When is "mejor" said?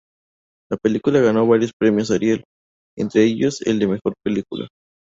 3.85-4.15